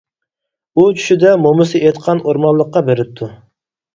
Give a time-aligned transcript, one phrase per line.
[0.77, 3.29] ئۇ چۈشىدە مومىسى ئېيتقان ئورمانلىققا بېرىپتۇ.